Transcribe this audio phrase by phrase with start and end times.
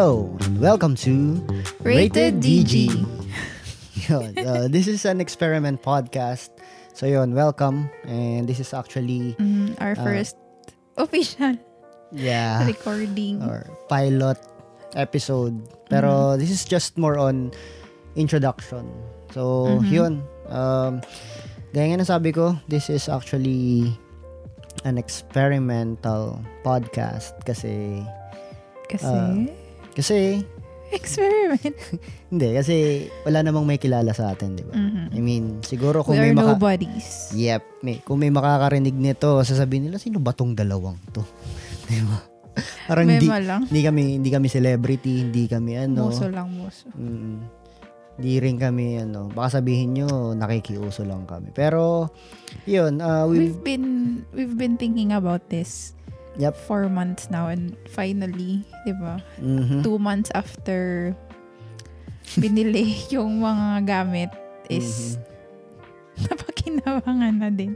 [0.00, 1.44] Hello, and welcome to
[1.84, 2.88] Rated DG.
[4.08, 6.48] Yun, uh, this is an experiment podcast.
[6.96, 7.92] So yun, welcome.
[8.08, 10.00] And this is actually, Mm, our Ah.
[10.00, 10.40] first
[10.96, 11.52] official
[12.16, 13.44] yeah, recording.
[13.44, 14.40] or pilot
[14.96, 15.68] episode.
[15.92, 17.52] Pero this is just more on
[18.16, 18.88] introduction.
[19.36, 19.92] So, Mhm.
[19.92, 20.12] yun.
[20.48, 21.04] Um,
[21.76, 23.92] gaya nga nasabi ko, this is actually
[24.88, 28.00] an experimental podcast kasi
[28.90, 29.38] Kasi, ah,
[30.00, 30.40] kasi
[30.90, 31.76] experiment.
[32.32, 32.76] hindi kasi
[33.22, 34.74] wala namang may kilala sa atin, di ba?
[34.74, 35.14] Mhm.
[35.14, 37.30] I mean, siguro kung We may maka- nobodies.
[37.30, 37.62] Yep.
[37.82, 41.22] May, kung may makakarinig nito, sasabihin nila, sino ba tong dalawang to?
[41.90, 42.18] Di ba?
[42.86, 46.10] Parang hindi, hindi kami hindi kami celebrity, hindi kami ano.
[46.10, 46.90] Muso lang, muso.
[46.92, 47.46] Mm,
[48.18, 49.30] hindi rin kami ano.
[49.30, 51.54] Baka sabihin nyo, nakikiuso lang kami.
[51.54, 52.10] Pero,
[52.66, 53.86] yun, uh, we We've been
[54.34, 55.94] we've been thinking about this
[56.40, 56.56] Yep.
[56.64, 59.20] four months now and finally, di ba?
[59.36, 59.84] mhm.
[59.84, 61.12] Two months after
[62.36, 64.30] binili yung mga gamit
[64.66, 65.28] is Mhm.
[66.26, 67.72] napakinabangan na din.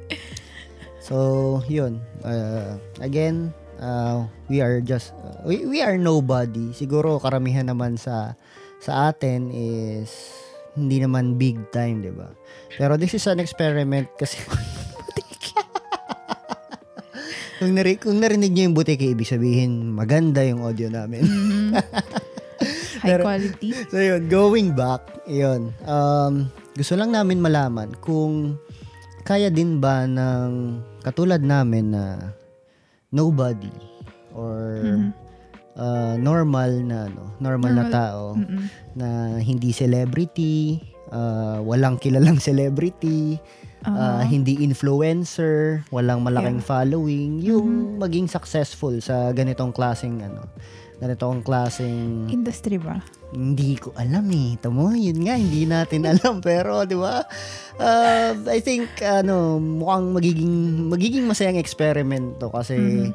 [1.01, 2.01] So, yun.
[2.21, 6.73] Uh, again, uh, we are just, uh, we, we are nobody.
[6.73, 8.37] Siguro karamihan naman sa
[8.81, 10.13] sa atin is
[10.77, 12.29] hindi naman big time, di ba?
[12.77, 14.41] Pero this is an experiment kasi
[17.57, 21.23] kung, nari, kung narinig niyo yung butike, ibig sabihin maganda yung audio namin.
[21.23, 21.71] Mhm.
[23.01, 23.69] High Pero- quality.
[23.89, 25.71] So yun, going back, yun.
[25.83, 28.59] Um, gusto lang namin malaman kung
[29.23, 32.35] kaya din ba ng katulad namin na
[33.11, 33.71] nobody
[34.35, 35.09] or Mhm.
[35.75, 37.93] uh, normal na ano, normal, na Normal.
[37.93, 38.65] tao Mm-mm.
[38.95, 39.07] na
[39.39, 43.39] hindi celebrity, uh, walang kilalang celebrity,
[43.87, 46.67] uh, hindi influencer, walang malaking Yeah.
[46.67, 50.49] following, yung maging successful sa ganitong klaseng ano,
[50.97, 53.03] ganitong klaseng Industry ba?
[53.35, 54.55] hindi ko alam eh.
[54.57, 56.39] Tamo, yun nga, hindi natin alam.
[56.39, 57.27] Pero, di ba?
[57.75, 60.55] Uh, I think, ano, mukhang magiging,
[60.87, 63.11] magiging masayang experiment to kasi Mhm.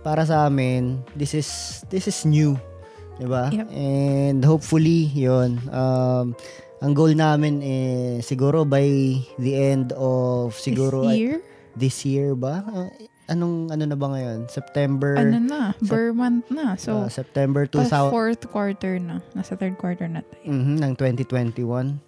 [0.00, 1.48] para sa amin, this is,
[1.92, 2.56] this is new.
[3.20, 3.52] Di ba?
[3.52, 3.68] Yep.
[3.68, 6.32] And hopefully, yun, um,
[6.80, 7.84] ang goal namin eh,
[8.20, 8.88] siguro by
[9.36, 11.36] the end of, siguro, This ay- year?
[11.72, 12.64] this year ba?
[12.64, 12.88] Uh,
[13.26, 14.48] anong, ano na ba ngayon?
[14.48, 16.74] September, ano na, ber month na.
[16.74, 19.20] uh, So, September pa 2000, fourth quarter na.
[19.32, 20.48] Nasa third quarter na tayo.
[20.48, 22.00] Mhm, ng 2021.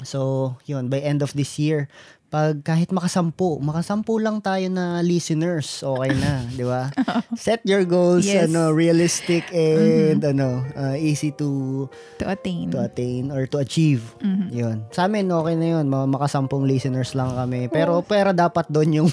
[0.00, 1.88] So, yun, by end of this year,
[2.30, 6.86] pag kahit makasampu, makasampu lang tayo na listeners, okay na, di ba?
[7.34, 8.46] Set your goals, Yes.
[8.46, 8.54] Mm-hmm.
[8.54, 11.90] ano, realistic and ano, uh, easy to
[12.22, 12.70] To attain.
[12.70, 14.14] to attain or to achieve.
[14.22, 14.46] Mhm.
[14.48, 14.76] Yun.
[14.90, 15.90] Sa amin, okay na yun.
[15.90, 17.66] Makasampung listeners lang kami.
[17.66, 17.72] Oh.
[17.74, 19.10] Pero, pero dapat doon yung...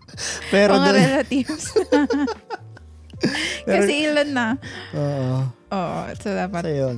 [0.54, 0.96] pero Mga doon...
[0.96, 1.64] relatives.
[3.64, 4.46] Kasi ilan na.
[4.92, 5.36] Oo.
[5.68, 6.64] Oo, so dapat.
[6.64, 6.96] So, yun.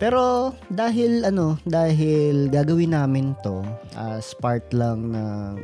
[0.00, 3.60] Pero dahil ano, dahil gagawin namin to
[3.92, 5.60] as part lang ng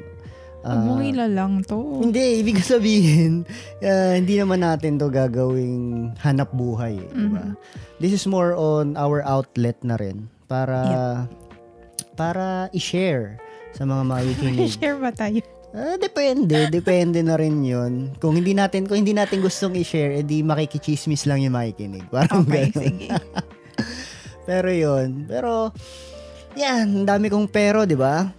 [0.61, 2.05] ah, Umungila lang to.
[2.05, 3.49] hindi, ibig sabihin,
[3.81, 7.49] ah, hindi naman natin to gagawing hanap buhay, eh, di ba?
[7.49, 7.57] Mhm.
[7.97, 11.25] This is more on our outlet na rin para
[12.13, 13.41] para i-share
[13.73, 14.69] sa mga makikinig.
[14.77, 15.41] Share ba tayo?
[15.73, 18.13] Ah, depende, depende na rin 'yon.
[18.17, 22.05] Kung hindi natin kung hindi natin gustong i-share, edi makikichismis lang yung makikinig.
[22.09, 22.81] Parang Okay, ganun.
[22.85, 23.07] sige.
[24.47, 25.75] Pero yon Pero,
[26.55, 28.31] yan, ang dami kong pero, di ba?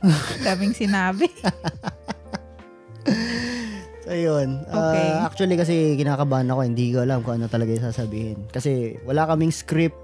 [0.42, 1.28] Daming sinabi.
[4.02, 4.64] So, yun.
[4.68, 5.08] Ah, Okay.
[5.22, 6.64] actually, kasi kinakabahan ako.
[6.64, 8.48] Hindi ko alam kung ano talaga yung sasabihin.
[8.48, 10.00] Kasi wala kaming script.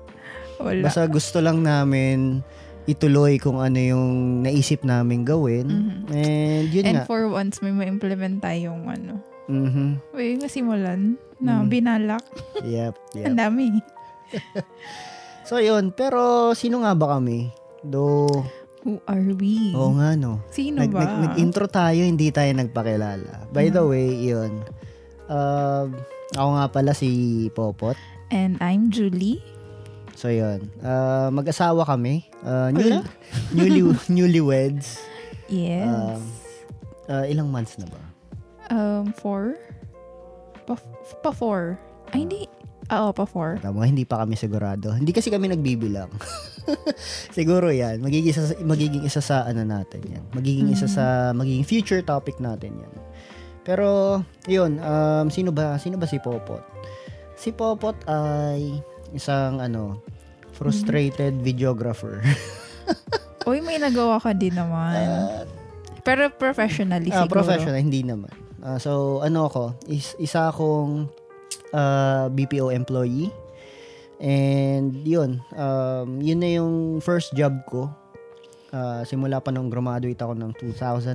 [0.59, 0.83] Wala.
[0.83, 2.43] Basta gusto lang namin
[2.83, 4.07] ituloy kung ano yung
[4.43, 5.67] naisip namin gawin.
[5.67, 6.11] Mhm.
[6.11, 7.03] And yun And nga.
[7.07, 9.23] for once, may ma-implement tayong ano.
[9.47, 10.03] Mhm.
[10.11, 11.67] May masimulan na Mm.
[11.69, 12.23] binalak.
[12.59, 13.23] Yep, yep.
[13.23, 13.67] Ang dami.
[15.43, 15.91] So, yun.
[15.91, 17.51] Pero, sino nga ba kami?
[17.81, 18.27] Do,
[18.83, 19.71] Who are we?
[19.71, 20.43] oo nga, no.
[20.49, 21.03] Sino Nag, ba?
[21.03, 23.47] nag, nag-intro tayo, hindi tayo nagpakilala.
[23.49, 23.89] By the Mhm.
[23.89, 24.51] way, yun.
[25.25, 25.87] Uh,
[26.33, 27.09] ako nga pala si
[27.49, 27.95] Popot.
[28.27, 29.39] And I'm Julie.
[30.15, 30.67] So, yun.
[30.79, 32.27] Uh, mag-asawa kami.
[32.39, 33.03] Uh, new,
[33.55, 34.99] newly, newlyweds.
[35.47, 35.87] Yes.
[35.87, 36.23] Um,
[37.03, 37.99] Uh, ilang months na ba?
[38.71, 39.59] um, four?
[40.63, 40.79] Pa,
[41.19, 41.75] pa four.
[42.09, 42.47] Ay, hindi.
[42.91, 43.59] Ah, Oo, pa four.
[43.59, 44.91] Tama, hindi pa kami sigurado.
[44.91, 46.11] Hindi kasi kami nagbibilang.
[47.37, 47.99] Siguro yan.
[47.99, 50.23] Magiging isa, magiging isa sa ano natin yan.
[50.31, 50.93] Magiging isa Mhm.
[50.93, 52.93] sa, magiging future topic natin yan.
[53.63, 56.59] Pero, yun, um, sino ba, sino ba si Popot?
[57.35, 60.03] Si Popot ay isang ano,
[60.51, 62.19] frustrated videographer.
[63.47, 64.95] Uy, may nagawa ka din naman.
[64.95, 65.43] Ah,
[66.03, 67.39] Pero professionally ah, siguro.
[67.39, 68.31] professional, hindi naman.
[68.59, 71.07] Ah, so, ano ako, is, isa akong
[71.71, 73.29] ah, BPO employee.
[74.17, 77.91] And yun, um, yun na yung first job ko.
[78.69, 81.13] Ah, simula pa nung graduate ako ng 2009.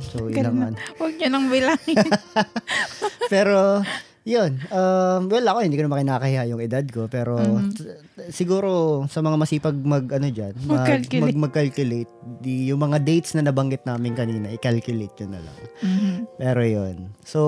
[0.00, 0.76] So, ilang ano.
[0.96, 2.00] Huwag niyo nang bilangin.
[3.32, 3.84] Pero,
[4.24, 4.56] yun.
[4.72, 7.04] Um, well, ako, hindi ko naman kinakahiya yung edad ko.
[7.06, 7.68] Pero, Mhm.
[7.74, 8.00] t- t-
[8.32, 11.24] siguro, sa mga masipag mag, ano dyan, mag, Mag-calculate.
[11.28, 12.10] mag, mag-calculate,
[12.40, 15.58] di, yung mga dates na nabanggit namin kanina, i-calculate yun na lang.
[15.82, 16.14] Mhm.
[16.38, 16.96] Pero yun.
[17.20, 17.40] So,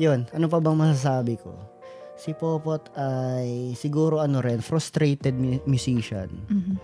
[0.00, 0.24] yun.
[0.32, 1.52] Ano pa bang masasabi ko?
[2.16, 6.28] Si Popot ay siguro ano rin, frustrated mu- musician.
[6.48, 6.74] Mhm.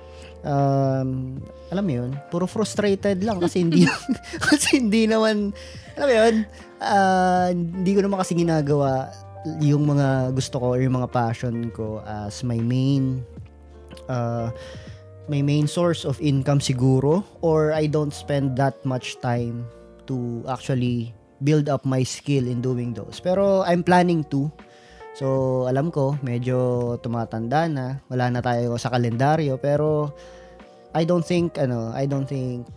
[0.47, 1.41] Um,
[1.73, 3.89] alam mo yun, puro frustrated lang kasi hindi
[4.53, 5.51] kasi hindi naman
[5.97, 6.35] alam mo yun,
[6.79, 9.11] ah, hindi ko naman kasi ginagawa
[9.63, 13.23] yung mga gusto ko or yung mga passion ko as my main
[14.11, 14.51] uh,
[15.31, 19.67] my main source of income siguro or I don't spend that much time
[20.07, 23.21] to actually build up my skill in doing those.
[23.21, 24.49] Pero I'm planning to.
[25.17, 28.01] So, alam ko, medyo tumatanda na.
[28.13, 29.57] Wala na tayo sa kalendaryo.
[29.57, 30.13] Pero,
[30.93, 32.69] I don't think, ano, I don't think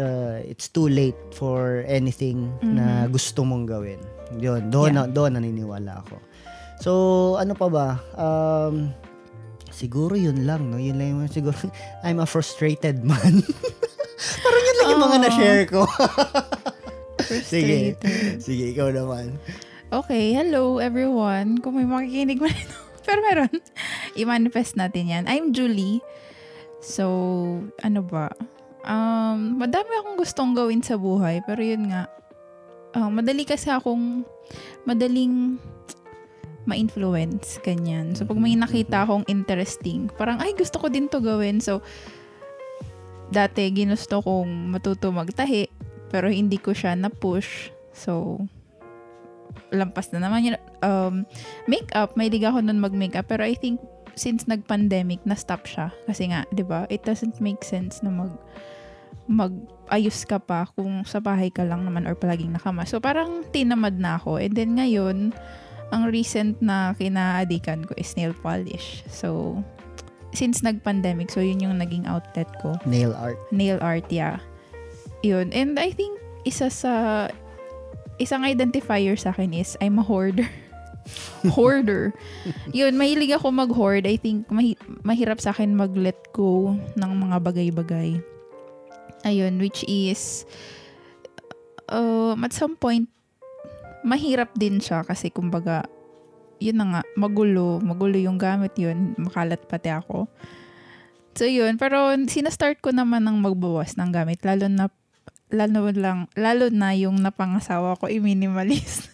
[0.00, 4.00] uh, it's too late for anything na gusto mong gawin.
[4.40, 6.16] Yun, doon, na, doon naniniwala ako.
[6.80, 6.90] So,
[7.36, 7.88] ano pa ba?
[8.16, 8.96] Um,
[9.68, 10.80] siguro yun lang, no?
[10.80, 11.56] Yun lang yung siguro,
[12.04, 13.44] I'm a frustrated man.
[14.44, 15.24] Parang yun lang yung mga Aw.
[15.28, 15.84] na-share ko.
[17.30, 17.94] Sige.
[18.42, 19.38] Sige, ikaw naman.
[19.90, 21.58] Okay, hello everyone.
[21.62, 22.78] Kung may makikinig man ito.
[23.06, 23.54] Pero meron.
[24.18, 25.24] I-manifest natin yan.
[25.30, 26.02] I'm Julie.
[26.82, 27.06] So,
[27.82, 28.30] ano ba?
[28.86, 31.42] Um, madami akong gustong gawin sa buhay.
[31.46, 32.06] Pero yun nga.
[32.90, 34.26] ah, madali kasi akong
[34.82, 35.58] madaling
[36.66, 38.12] ma-influence, ganyan.
[38.14, 41.58] So, pag may nakita akong interesting, parang, ay, gusto ko din to gawin.
[41.58, 41.80] So,
[43.32, 45.70] dati, ginusto kong matuto magtahi,
[46.10, 47.70] pero hindi ko siya na-push.
[47.94, 48.42] So,
[49.70, 50.56] lampas na naman yun.
[50.82, 51.24] Um,
[51.70, 53.30] makeup, may liga ako nun mag-makeup.
[53.30, 53.78] Pero I think,
[54.18, 55.94] since nag-pandemic, na-stop siya.
[56.04, 58.34] Kasi nga, di ba, it doesn't make sense na mag
[59.30, 62.82] mag-ayos ka pa kung sa bahay ka lang naman or palaging nakama.
[62.82, 64.42] So, parang tinamad na ako.
[64.42, 65.30] And then ngayon,
[65.94, 69.06] ang recent na kinaadikan ko is nail polish.
[69.06, 69.58] So,
[70.34, 73.38] since nag-pandemic, so yun yung naging outlet ko Nail art.
[73.54, 74.38] nail art, yeah.
[75.20, 75.52] Yun.
[75.52, 76.16] And I think
[76.48, 77.28] isa sa
[78.20, 80.48] isang identifier sa akin is I'm a hoarder.
[81.56, 82.12] hoarder.
[82.72, 84.04] Yun, mahilig ako mag-hoard.
[84.04, 88.20] I think mahi- mahirap sa akin mag-let go ng mga bagay-bagay.
[89.24, 90.48] Ayun, which is
[91.92, 93.08] um, at some point
[94.00, 95.84] mahirap din siya kasi kumbaga
[96.60, 97.80] yun na nga, magulo.
[97.80, 99.16] Magulo yung gamit yun.
[99.16, 100.28] Makalat pati ako.
[101.32, 104.92] So yun, pero sinastart ko naman ng magbawas ng gamit lalo na
[105.50, 109.10] lalo lang lalo na yung napangasawa ko i-minimalist.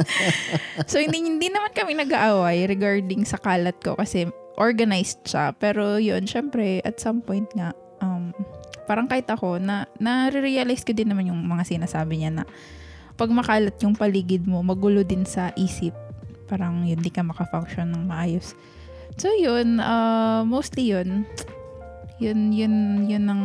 [0.90, 5.52] so hindi hindi naman kami nag-aaway regarding sa kalat ko kasi organized siya.
[5.56, 8.32] Pero yun, syempre at some point nga um
[8.88, 12.44] parang kahit ako na na-realize ko din naman yung mga sinasabi niya na
[13.20, 15.92] pag makalat yung paligid mo, magulo din sa isip.
[16.48, 18.56] Parang yun, di ka makafunction ng maayos.
[19.20, 21.28] So yun, uh, mostly yun.
[22.16, 22.74] Yun, yun,
[23.04, 23.44] yun ang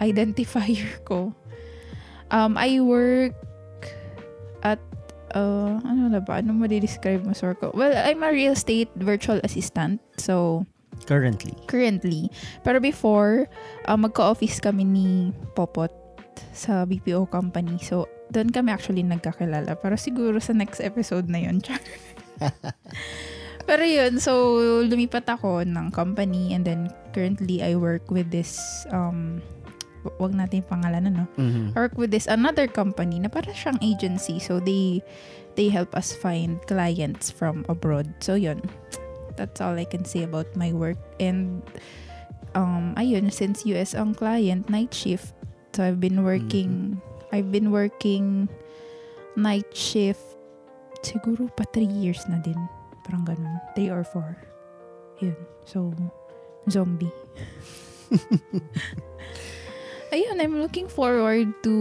[0.00, 1.32] identifier ko.
[2.30, 3.34] Um, I work
[4.62, 4.78] at,
[5.34, 6.40] uh, ano na ba?
[6.40, 7.70] Ano mo describe mo, sir ko?
[7.74, 10.00] Well, I'm a real estate virtual assistant.
[10.16, 10.66] So,
[11.06, 11.54] Currently.
[11.66, 12.28] currently.
[12.62, 13.48] Pero before,
[13.88, 15.08] uh, magka-office kami ni
[15.56, 15.90] Popot
[16.52, 17.78] sa BPO company.
[17.82, 19.74] So, doon kami actually nagkakilala.
[19.80, 21.58] Pero siguro sa next episode na yun.
[21.64, 21.80] Char.
[23.68, 28.58] Pero yun, so lumipat ako ng company and then currently I work with this,
[28.90, 29.38] um,
[30.18, 31.24] wag natin yung pangalan ano.
[31.36, 31.76] Mhm.
[31.76, 34.40] I work with this another company na para siyang agency.
[34.40, 35.04] So they
[35.56, 38.10] they help us find clients from abroad.
[38.24, 38.64] So yun.
[39.36, 41.00] That's all I can say about my work.
[41.20, 41.64] And
[42.56, 45.32] um ayun, since US ang client, night shift.
[45.72, 46.98] So I've been working
[47.30, 48.50] I've been working
[49.38, 50.40] night shift
[51.00, 52.58] siguro pa 3 years na din.
[53.06, 53.56] Parang ganun.
[53.76, 54.36] 3 or 4.
[55.24, 55.36] Yun.
[55.64, 55.92] So,
[56.68, 57.12] zombie.
[60.10, 61.74] ayun, I'm looking forward to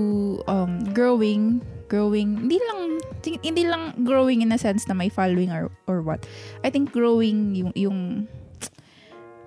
[0.45, 3.01] um growing growing hindi lang
[3.41, 6.23] hindi lang growing in a sense na may following or or what.
[6.61, 7.97] I think growing yung yung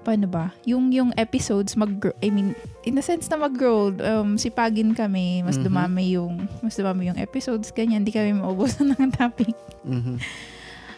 [0.02, 0.50] paano ba?
[0.66, 5.54] Yung yung episodes mag I mean in a sense na mag-grow um sipagin kami, mas
[5.54, 5.64] Mhm.
[5.64, 9.54] dumami yung mas dumami yung episodes ganyan, hindi kami maubusan ng topic.
[9.86, 10.18] Mhm.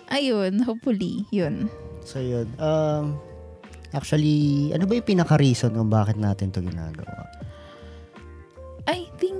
[0.08, 1.68] Ayun, hopefully, yun.
[2.04, 2.44] So yun.
[2.56, 3.16] Um,
[3.90, 7.24] actually, ano ba yung pinaka-reason kung bakit natin to ginagawa?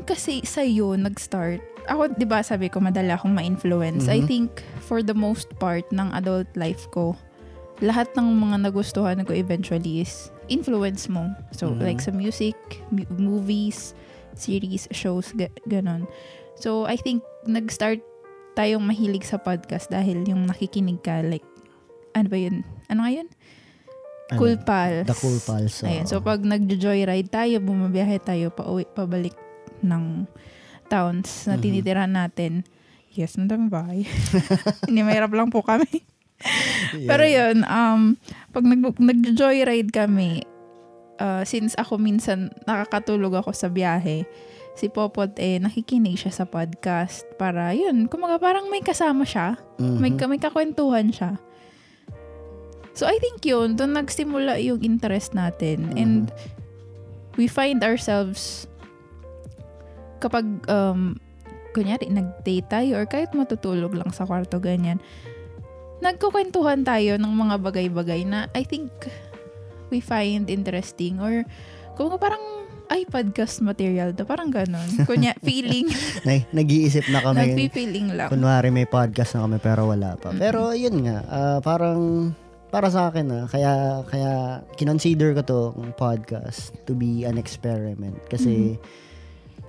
[0.05, 1.65] I kasi sa'yo nag-start.
[1.89, 4.05] Ako, di ba sabi ko, madala akong ma-influence.
[4.05, 4.29] I Mhm.
[4.29, 4.49] think
[4.85, 7.17] for the most part ng adult life ko,
[7.81, 11.33] lahat ng mga nagustuhan ko eventually is influence mo.
[11.57, 11.81] So, Mhm.
[11.81, 12.53] like sa music,
[12.93, 13.97] mu- movies,
[14.37, 16.05] series, shows, ga- ganon.
[16.61, 18.05] So, I think nag-start
[18.55, 21.49] tayong mahilig sa podcast dahil yung nakikinig ka, like,
[22.13, 22.61] ano ba yun?
[22.93, 23.29] Ano nga yun?
[24.33, 24.39] Ano?
[24.41, 25.05] Cool Pals.
[25.09, 25.81] The Cool Pals.
[25.81, 25.89] oo.
[25.89, 26.05] Ayan.
[26.05, 29.37] So, pag nag-joyride tayo, bumabiyahe tayo pa uwi, pabalik
[29.81, 30.29] ng
[30.87, 31.63] towns na Mhm.
[31.63, 32.63] tinitirahan natin.
[33.11, 34.05] Yes, nandang bahay.
[34.87, 36.03] Hindi, mahirap lang po kami.
[36.93, 37.09] Yeah.
[37.09, 38.19] Pero yun, um,
[38.51, 40.43] pag nag- nag-joyride kami,
[41.17, 44.27] uh, since ako minsan nakakatulog ako sa biyahe,
[44.75, 49.99] si Popot eh, nakikinig siya sa podcast para yun, kumaga parang may kasama siya, Mhm.
[50.03, 51.39] may, may kakwentuhan siya.
[52.95, 55.97] So I think yun, doon nagsimula yung interest natin Mhm.
[55.97, 56.23] and
[57.35, 58.67] we find ourselves
[60.23, 61.17] kapag um,
[61.75, 65.03] kunyari nag-date tayo or kahit matutulog lang sa kwarto ganyan,
[65.99, 68.91] nagkukwentuhan tayo ng mga bagay-bagay na I think
[69.91, 71.43] we find interesting or
[71.95, 72.43] kung parang
[72.93, 75.89] ay podcast material to parang ganon kunya feeling
[76.29, 77.41] Na- nag-iisip na kami.
[77.41, 80.31] nagpi-feeling lang Kunwari may podcast na kami pero wala pa.
[80.31, 80.41] Mm-mm.
[80.43, 82.31] Pero yun nga, ah, parang
[82.69, 84.33] para sa akin ah, kaya kaya
[84.77, 85.59] kinonsider ko to
[85.97, 88.77] podcast to be an experiment kasi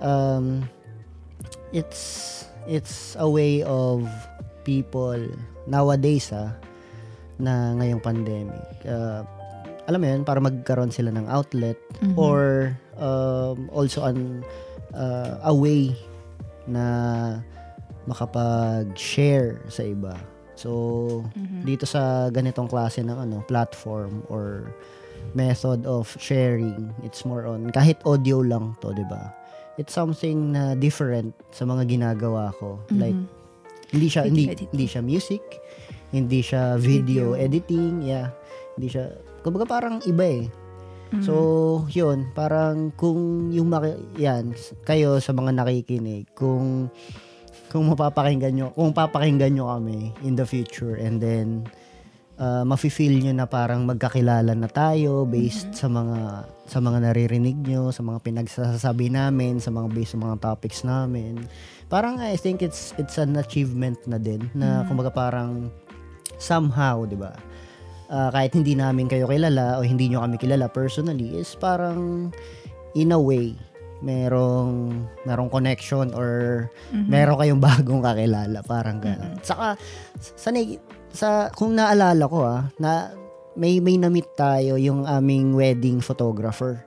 [0.00, 0.64] um
[1.72, 4.06] it's it's a way of
[4.66, 5.18] people
[5.66, 6.50] nowadays ah
[7.36, 8.64] na ngayong pandemic.
[8.88, 9.22] ah,
[9.86, 12.16] alam mo yun, para magkaroon sila ng outlet Mhm.
[12.18, 14.42] or um, also an
[14.96, 15.94] uh, a way
[16.66, 16.82] na
[18.08, 20.16] makapag-share sa iba.
[20.56, 20.70] So,
[21.36, 21.62] Mhm.
[21.62, 24.72] dito sa ganitong klase ng ano, platform or
[25.36, 29.30] method of sharing, it's more on kahit audio lang to, 'di ba?
[29.76, 32.80] It's something na different sa mga ginagawa ko.
[32.90, 33.28] Like Mhm.
[33.92, 34.68] hindi siya Video hindi, editing.
[34.72, 35.42] hindi siya music,
[36.10, 37.38] hindi siya video, Video.
[37.38, 38.32] editing, yeah.
[38.74, 39.04] Hindi siya
[39.40, 40.44] kumbaga parang iba eh.
[41.06, 41.22] Mhm.
[41.22, 41.34] So,
[41.88, 46.90] yun, parang kung yung maki- yan, kayo sa mga nakikinig, kung
[47.66, 51.66] kung mapapakinggan nyo, kung papakinggan nyo kami in the future and then
[52.36, 57.94] uh, mafe-feel nyo na parang magkakilala na tayo based sa mga sa mga naririnig nyo,
[57.94, 61.46] sa mga pinagsasabi namin, sa mga based sa mga topics namin.
[61.86, 64.90] Parang I think it's it's an achievement na din na Mhm.
[64.90, 65.70] kumbaga parang
[66.36, 67.32] somehow, 'di ba?
[68.06, 72.30] Ah, kahit hindi namin kayo kilala o hindi nyo kami kilala personally is parang
[72.94, 73.50] in a way
[73.98, 76.28] merong merong connection or
[76.94, 77.08] Mhm.
[77.08, 79.40] meron kayong bagong kakilala parang gano'n.
[79.42, 79.74] Saka
[80.20, 80.78] sa, nai-
[81.16, 83.10] sa kung naalala ko ah na
[83.56, 86.84] may may na-meet tayo yung aming wedding photographer.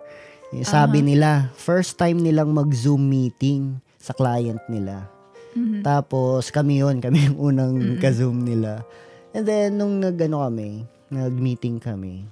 [0.53, 1.07] Eh, Sabi Aha.
[1.09, 5.09] nila, first time nilang mag-Zoom meeting sa client nila.
[5.53, 5.81] Mhm.
[5.81, 8.01] Tapos kami yun, kami yung unang Mm-mm.
[8.01, 8.86] ka-zoom nila.
[9.33, 12.25] And then nung nag-ano kami, nag-meeting kami,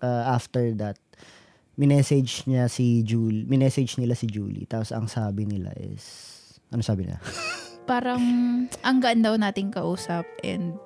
[0.00, 0.96] uh, after that,
[1.76, 4.64] minessage niya si Julie, minessage nila si Julie.
[4.68, 6.04] Tapos ang sabi nila is,
[6.68, 7.20] ano sabi nila?
[7.88, 8.20] parang
[8.84, 10.76] ang gaan daw nating kausap and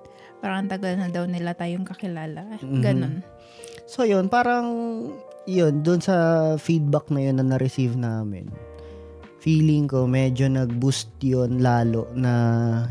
[0.42, 2.58] parang ang tagal na daw nila tayong kakilala.
[2.58, 2.82] Mhm.
[2.82, 3.14] Ganon.
[3.86, 4.66] So yun, parang
[5.46, 8.50] yun, dun sa feedback na yun na na-receive namin,
[9.38, 12.32] feeling ko medyo nag-boost yun lalo na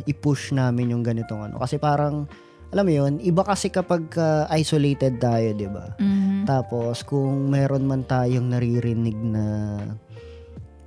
[0.07, 1.59] i-push namin yung ganitong ano.
[1.59, 2.27] Kasi parang,
[2.71, 5.95] alam mo yun, iba kasi kapag uh, isolated tayo, di ba?
[5.99, 6.47] Mhm.
[6.47, 9.43] Tapos kung meron man tayong naririnig na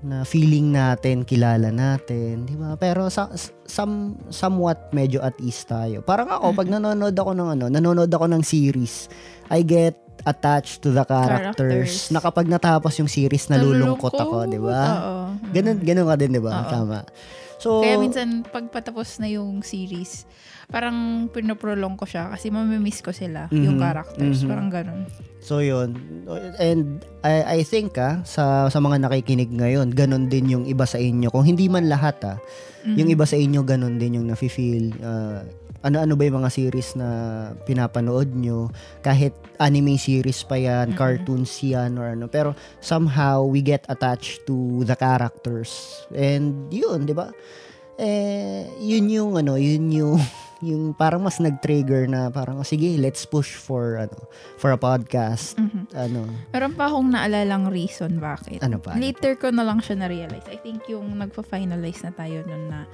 [0.04, 2.76] na feeling natin, kilala natin, di ba?
[2.76, 3.32] Pero sa,
[3.64, 6.04] some, somewhat medyo at ease tayo.
[6.04, 9.08] Parang ako, pag nanonood ako ng ano, nanonood ako ng series,
[9.48, 9.96] I get
[10.28, 12.12] attached to the characters, Characters.
[12.12, 14.80] na kapag natapos yung series, nalulungkot ako, di ba?
[15.50, 16.52] Ganun, ganun ka din, di ba?
[16.68, 16.98] Tama.
[17.56, 20.26] So, Kaya minsan, pag patapos na yung series,
[20.66, 23.82] parang pinoprolong ko siya kasi mamimiss ko sila, yung Mhm.
[23.82, 24.38] characters.
[24.42, 24.48] Mhm.
[24.48, 25.00] Parang ganon.
[25.38, 25.92] So yun.
[26.56, 30.96] And I, I think ah, sa, sa mga nakikinig ngayon, ganun din yung iba sa
[30.96, 31.28] inyo.
[31.28, 32.36] Kung hindi man lahat ah,
[32.82, 32.96] Mhm.
[32.96, 34.96] yung iba sa inyo ganun din yung nafe-feel.
[35.00, 35.44] ah,
[35.84, 37.08] ano-ano ba yung mga series na
[37.62, 38.72] pinapanood nyo?
[38.98, 40.96] Kahit anime series pa yan, Mhm.
[40.96, 42.24] cartoons yan, or ano.
[42.26, 45.70] Pero somehow, we get attached to the characters.
[46.10, 47.28] And yun, di ba?
[47.94, 50.18] Eh, yun yung ano, yun yung
[50.64, 54.16] yung parang mas nag-trigger na parang "Oh, sige, let's push for ano,
[54.56, 55.54] for a podcast.
[55.54, 55.92] Mhm.
[55.92, 58.58] Ano, Meron pa akong naalalang reason bakit.
[58.58, 58.96] ano pa?
[58.96, 60.48] Later ko na lang siya na-realize.
[60.48, 62.88] I think yung nagpa-finalize na tayo nun na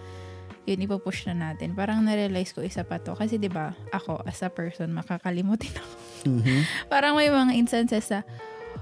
[0.64, 1.72] yun ipupush na natin.
[1.72, 3.16] Parang na-realize ko isa pa to.
[3.16, 5.94] Kasi 'di ba ako as a person, makakalimutin ako.
[6.28, 6.60] Mhm.
[6.92, 8.20] Parang may mga instances na,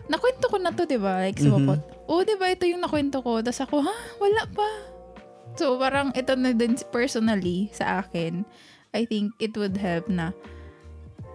[0.06, 1.22] nakwento ko na to, 'di ba?
[1.22, 1.64] Like, sa Mhm.
[1.64, 3.38] mm oh, 'di ba ito yung nakwento ko.
[3.40, 3.96] Tapos ako, ha?
[4.18, 4.68] Wala pa.
[5.54, 8.46] So, parang ito na din personally sa akin,
[8.94, 10.30] I think it would help na,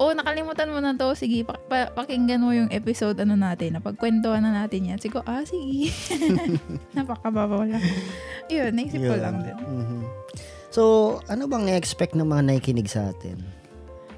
[0.04, 1.16] oh, nakalimutan mo na to.
[1.16, 3.80] Sige, pa- pa- pakinggan mo yung episode ano natin.
[3.80, 5.00] Napagkwentuhan na natin yan.
[5.00, 5.96] Siguro, ah, sige.
[6.98, 7.84] Napakababaw lang.
[8.52, 9.22] Yun, naisip ko Yun.
[9.24, 9.58] lang din.
[9.58, 10.00] Mhm.
[10.68, 10.82] So,
[11.30, 13.40] ano bang expect ng mga nakikinig sa atin?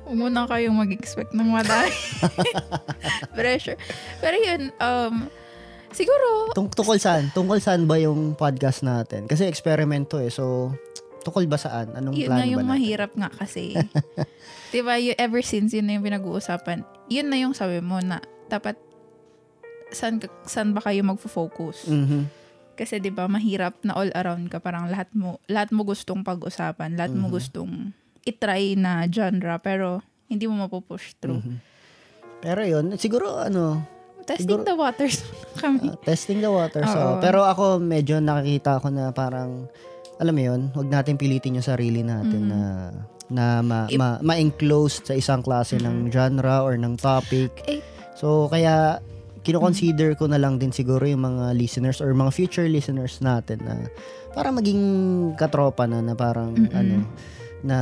[0.05, 1.91] Huwag muna kayong mag-expect ng madami.
[3.37, 3.75] Pressure.
[4.21, 5.27] Pero yun, um,
[5.91, 7.33] siguro, Tung tungkol saan?
[7.33, 9.25] Tungkol saan ba yung podcast natin?
[9.25, 10.29] Kasi experimento eh.
[10.29, 10.71] So,
[11.25, 11.89] tungkol ba saan?
[11.91, 12.73] Anong yun plan nga yung ba natin?
[12.77, 13.73] mahirap nga kasi.
[14.71, 18.77] diba, you, ever since yun na yung pinag-uusapan, yun na yung sabi mo na dapat
[19.89, 21.89] saan, saan ba kayo magfo-focus?
[21.89, 22.45] Mhm.
[22.75, 26.93] Kasi 'di ba mahirap na all around ka parang lahat mo lahat mo gustong pag-usapan,
[26.93, 27.33] lahat mo Mhm.
[27.33, 27.71] gustong
[28.21, 31.39] i-try na genre pero hindi mo mapupush through.
[31.39, 31.57] Mhm.
[32.37, 33.81] Pero yun, siguro ano,
[34.25, 35.21] Testing Siguro- the waters
[35.61, 35.85] kami.
[35.85, 36.81] uh, testing the water.
[36.83, 37.21] So, Oo.
[37.21, 39.69] pero ako medyo nakikita ko na parang
[40.15, 42.49] alam mo yun, wag natin pilitin yung sarili natin Mhm.
[42.49, 42.61] na
[43.25, 47.49] na ma, If- ma, ma-enclose sa isang klase ng genre or ng topic.
[47.65, 47.81] Eh.
[48.13, 49.01] So, kaya
[49.41, 53.81] kino-consider ko na lang din siguro yung mga listeners or mga future listeners natin na
[54.31, 54.81] para maging
[55.33, 56.69] katropa na na parang Mm-mm.
[56.71, 56.95] ano
[57.61, 57.77] na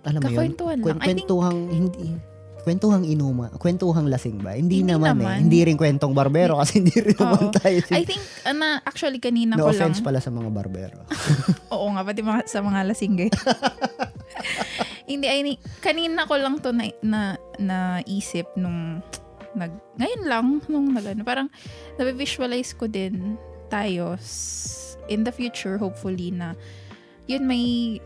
[0.00, 0.84] alam mo yun, Kakwentuhan lang.
[0.84, 2.06] kwen- I think kwentuhang hindi
[2.62, 4.54] kwentuhang inuma, kwentuhang lasing ba?
[4.54, 5.24] Hindi, Hindi naman, eh.
[5.24, 5.36] naman.
[5.46, 7.78] Hindi rin kwentong barbero kasi hindi rin naman tayo.
[7.94, 10.98] I think uh, na actually kanina no ko lang offense pala sa mga barbero.
[11.74, 13.30] Oo nga, pati mga, sa mga lasinggay.
[15.08, 17.20] Hindi, ay, ni- kanina ko lang to na, na,
[17.56, 19.00] naisip nung,
[19.56, 21.48] nag, ngayon lang, nung nag, ano, parang,
[21.96, 23.40] nabivisualize ko din
[23.72, 24.20] tayo
[25.08, 26.52] in the future, hopefully, na,
[27.24, 27.96] yun, may,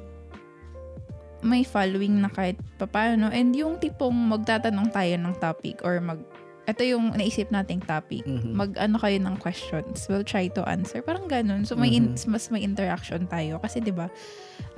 [1.43, 3.29] may following na kahit papaano.
[3.29, 6.23] And yung tipong magtatanong tayo ng topic or mag,
[6.63, 8.23] ito yung naisip nating topic.
[8.23, 8.55] Mhm.
[8.55, 10.07] Mag-ano kayo ng questions.
[10.07, 11.03] We'll try to answer.
[11.03, 11.67] Parang ganun.
[11.67, 12.31] So, may in- Mhm.
[12.31, 13.59] mas may interaction tayo.
[13.59, 14.07] Kasi, di ba,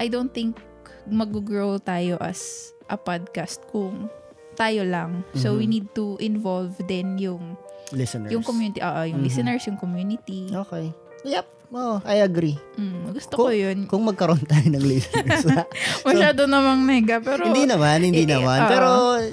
[0.00, 0.56] I don't think
[1.04, 4.08] mag-grow tayo as a podcast kung
[4.56, 5.20] tayo lang.
[5.36, 5.58] So, Mhm.
[5.60, 7.60] we need to involve din yung
[7.92, 8.32] Listeners.
[8.32, 9.26] yung community, oo, yung Mhm.
[9.28, 10.48] listeners, yung community.
[10.48, 10.88] Okay.
[11.28, 11.46] Yep.
[11.70, 12.54] Oh, I agree.
[12.74, 13.78] Mm, gusto Kung- ko yun.
[13.86, 15.42] Kung magkaroon tayo ng listeners.
[16.06, 18.58] Masyado namang mega, pero hindi naman, hindi Eh, naman.
[18.60, 18.70] oo.
[18.70, 18.88] Pero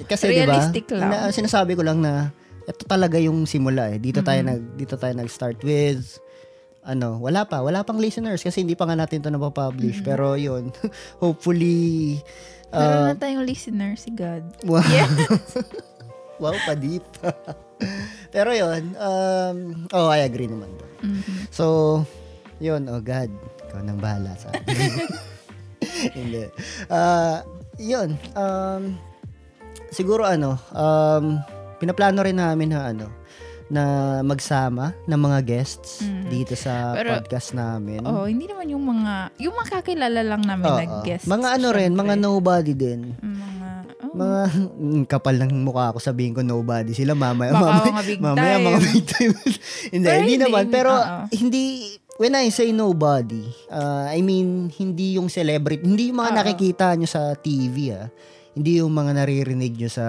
[0.06, 0.58] kasi 'di ba?
[0.98, 3.98] Na- sinasabi ko lang na ito talaga yung simula eh.
[3.98, 4.48] Dito tayo Mhm.
[4.48, 6.18] nag dito tayo nag-start with
[6.82, 10.02] ano, wala pa, wala pang listeners kasi hindi pa nga natin 'to napapublish.
[10.02, 10.06] Mhm.
[10.06, 10.74] Pero 'yun,
[11.22, 12.18] hopefully
[12.70, 14.42] meron uh, na tayong listener, si God.
[14.64, 15.06] wow, Yeah.
[16.42, 17.06] wow, pa deep.
[18.30, 19.58] Pero 'yun, um,
[19.90, 20.74] oh, I agree naman.
[21.02, 21.50] Mhm.
[21.50, 22.02] So,
[22.62, 23.30] yun, oh God,
[23.66, 25.10] ikaw nang bahala sa akin.
[26.18, 26.46] Hindi.
[26.88, 27.42] Ah,
[27.76, 28.96] yun, um,
[29.90, 31.42] siguro ano, um,
[31.78, 33.08] pinaplano rin namin na ano,
[33.66, 33.84] na
[34.22, 36.28] magsama ng mga guests Mhm.
[36.28, 38.04] dito sa Pero- podcast namin.
[38.04, 40.78] Oh, hindi naman yung mga, yung makakilala lang namin Oo.
[40.78, 41.24] na guests.
[41.26, 42.28] Mga ano rin, mga syempre.
[42.28, 43.16] nobody din.
[43.16, 43.70] Mga,
[44.04, 44.40] oh, Mga
[44.76, 48.44] mm, kapal ng mukha ko sabihin ko nobody sila mamaya baka mamaya mga big mamaya
[48.52, 48.66] time.
[48.68, 49.34] mga big time.
[49.96, 50.64] hindi, Pero hindi hindi, naman.
[50.68, 51.20] Pero oo.
[51.32, 51.64] hindi,
[52.22, 53.42] when I say nobody,
[53.74, 56.38] uh, I mean, hindi yung celebrity, hindi yung mga Oo.
[56.38, 58.14] nakikita nyo sa TV, ah.
[58.54, 60.06] Hindi yung mga naririnig nyo sa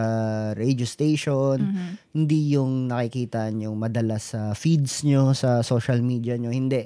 [0.53, 1.89] radio station, Mhm.
[2.13, 6.85] hindi yung nakikita nyo madalas sa feeds nyo, sa social media nyo, hindi.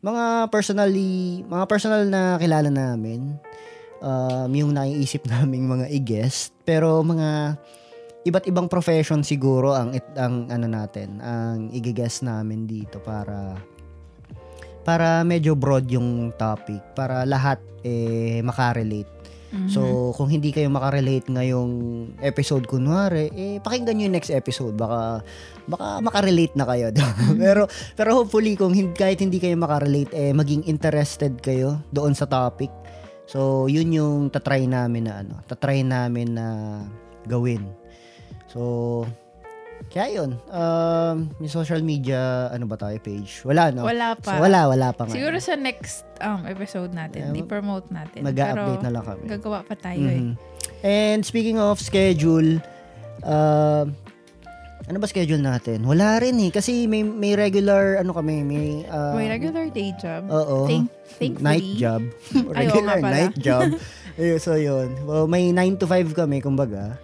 [0.00, 3.36] Mga personally, mga personal na kilala namin,
[4.00, 7.60] um, yung naiisip naming mga i-guest, pero mga
[8.22, 13.58] iba't ibang profession siguro ang ang ano natin, ang i-guest namin dito para
[14.82, 19.10] para medyo broad yung topic, para lahat eh makarelate.
[19.52, 19.68] Mhm.
[19.68, 21.72] So, kung hindi kayo makarelate ngayong
[22.24, 25.20] episode kunwari, eh pakinggan niyo yung next episode baka
[25.68, 26.88] baka makarelate na kayo.
[26.96, 27.04] ba?
[27.36, 32.24] pero pero hopefully kung hindi, kahit hindi kayo makarelate eh maging interested kayo doon sa
[32.24, 32.72] topic.
[33.28, 36.46] So, yun yung tatry namin na ano, tatry namin na
[37.28, 37.68] gawin.
[38.48, 39.04] So,
[39.88, 40.30] kaya yun.
[40.46, 42.18] Um, yung social media,
[42.48, 43.42] ano ba tayo, page?
[43.42, 43.82] Wala, no?
[43.82, 44.38] wala So, pa.
[44.38, 45.12] wala, wala pa nga.
[45.12, 48.22] Siguro sa next um, episode natin, Yeah, i-promote natin.
[48.22, 49.24] Mag-update na lang kami.
[49.26, 50.22] gagawa pa tayo eh.
[50.22, 50.34] Mhm.
[50.82, 52.58] And speaking of schedule,
[53.22, 53.86] uh,
[54.82, 55.82] ano ba schedule natin?
[55.82, 56.50] Wala rin eh.
[56.50, 58.66] Kasi may, may regular, ano kami, may...
[58.84, 60.26] Uh, May regular day job.
[60.26, 60.66] Oo.
[60.66, 61.38] Thank, thankfully.
[61.40, 62.02] night job.
[62.58, 63.14] Ay, regular pala.
[63.14, 63.66] night job.
[64.12, 64.92] So yun.
[65.08, 67.00] Well, may 9 to 5 kami, kumbaga.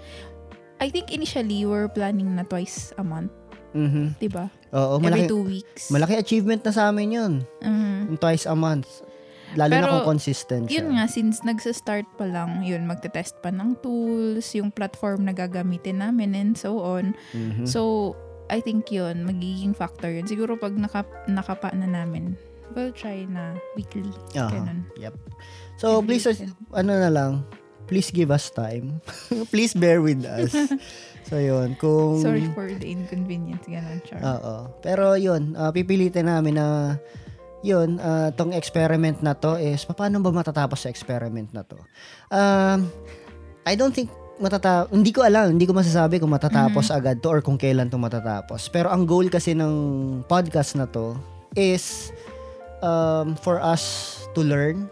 [0.79, 3.35] I think initially, we're planning na twice a month.
[3.75, 4.17] Mhm.
[4.17, 4.49] Diba?
[4.73, 5.91] Oo, Every malaki, two weeks.
[5.91, 7.33] malaki achievement na sa amin yun.
[7.61, 8.15] Mhm.
[8.15, 8.89] Yung twice a month.
[9.57, 10.85] Lalo na Pero, kung consistent siya.
[10.85, 16.05] Yun nga, since nagsa-start pa lang, yun, magte-test pa ng tools, yung platform na gagamitin
[16.05, 17.17] namin, and so on.
[17.33, 17.65] Mhm.
[17.65, 18.13] So,
[18.49, 20.29] I think yun, magiging factor yun.
[20.29, 22.37] Siguro pag naka, nakapa na namin,
[22.77, 24.13] we'll try na weekly.
[24.33, 24.85] Ganun.
[25.01, 25.17] Yep.
[25.77, 26.53] So, Every please, weekend.
[26.73, 27.33] ano na lang,
[27.89, 29.01] please give us time.
[29.53, 30.53] please bear with us.
[31.29, 31.75] so, yun.
[31.81, 33.65] Kung, Sorry for the inconvenience.
[33.65, 34.21] Ganun, Char.
[34.21, 34.55] Oo.
[34.85, 37.01] Pero yun, ah, pipilitin namin na
[37.65, 41.81] yun, ah, tong experiment na to is, paano ba matatapos sa experiment na to?
[42.31, 42.93] Um,
[43.67, 47.43] I don't think matata hindi ko alam, hindi ko masasabi kung matatapos agad to or
[47.43, 48.71] kung kailan to matatapos.
[48.71, 49.75] Pero ang goal kasi ng
[50.31, 51.19] podcast na to
[51.59, 52.15] is
[52.81, 54.87] um, for us to learn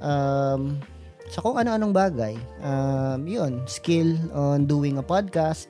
[0.00, 0.78] um,
[1.28, 2.34] sa kung ano-anong bagay.
[2.60, 5.66] Um, yun, skill on doing a podcast,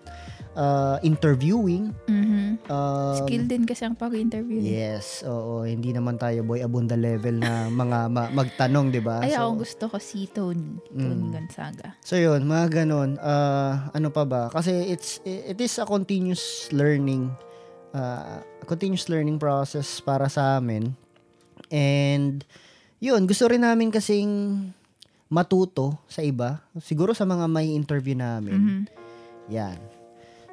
[0.53, 2.61] uh, interviewing, Mhm.
[2.67, 4.59] um, Skill din kasi ang pag-interview.
[4.59, 9.21] Yes, oo, hindi naman tayo boy abunda level na mga ma- magtanong, 'di ba?
[9.21, 10.77] Ay, So- ako gusto ko si Tony.
[10.89, 11.97] Tony Gonzaga.
[12.01, 13.17] So yun, mga ganun.
[13.19, 14.49] Ah, ano pa ba?
[14.49, 17.33] Kasi it's it is a continuous learning
[17.93, 20.93] uh, continuous learning process para sa amin.
[21.69, 22.45] And
[22.99, 24.29] yun, gusto rin namin kasing
[25.27, 26.63] matuto sa iba.
[26.79, 28.55] Siguro sa mga may interview namin.
[28.55, 28.81] Mhm.
[29.51, 29.79] Yan.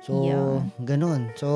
[0.03, 0.67] So, Yan.
[0.83, 1.31] ganun.
[1.39, 1.47] So,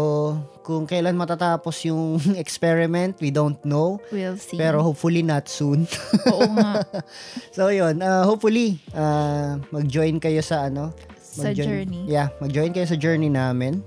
[0.64, 4.00] kung kailan matatapos yung experiment, we don't know.
[4.08, 4.56] We'll see.
[4.56, 5.84] Pero hopefully not soon.
[6.32, 6.88] Oo nga.
[7.58, 12.06] So yun, uh, hopefully uh, mag-join kayo sa ano, sa journey.
[12.08, 13.84] Yeah, mag-join kayo sa journey namin.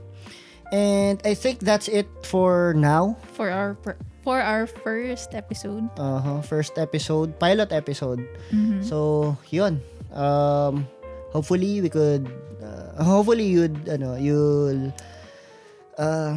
[0.71, 3.17] And I think that's it for now.
[3.35, 5.89] For our per- for our first episode.
[5.97, 8.21] Uh, first episode, pilot episode.
[8.53, 8.85] Mhm.
[8.85, 9.81] So, yun.
[10.11, 10.85] Um,
[11.31, 12.27] hopefully we could
[12.59, 14.91] uh, hopefully you'd ano, you'll
[15.97, 16.35] uh,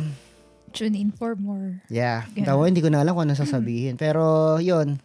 [0.73, 1.81] Tune in for more.
[1.89, 3.93] yeah, daw hindi ko na alam kung ano sasabihin.
[3.93, 4.97] Pero yun.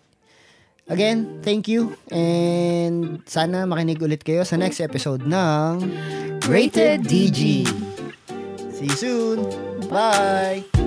[0.89, 5.85] Again, thank you and sana makinig ulit kayo sa next episode ng
[6.49, 7.69] Rated DG.
[8.73, 9.45] See you soon.
[9.93, 10.78] Bye.